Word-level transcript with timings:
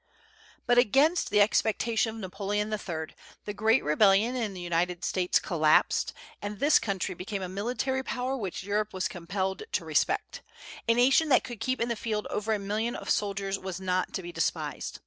But 0.65 0.79
against 0.79 1.29
the 1.29 1.41
expectation 1.41 2.15
of 2.15 2.19
Napoleon 2.19 2.73
III, 2.73 3.13
the 3.45 3.53
great 3.53 3.83
rebellion 3.83 4.35
in 4.35 4.55
the 4.55 4.59
United 4.59 5.05
States 5.05 5.37
collapsed, 5.37 6.11
and 6.41 6.57
this 6.57 6.79
country 6.79 7.13
became 7.13 7.43
a 7.43 7.47
military 7.47 8.01
power 8.01 8.35
which 8.35 8.63
Europe 8.63 8.93
was 8.93 9.07
compelled 9.07 9.61
to 9.71 9.85
respect: 9.85 10.41
a 10.87 10.95
nation 10.95 11.29
that 11.29 11.43
could 11.43 11.59
keep 11.59 11.79
in 11.79 11.87
the 11.89 11.95
field 11.95 12.25
over 12.31 12.51
a 12.51 12.57
million 12.57 12.95
of 12.95 13.11
soldiers 13.11 13.59
was 13.59 13.79
not 13.79 14.11
to 14.15 14.23
be 14.23 14.31
despised. 14.31 14.99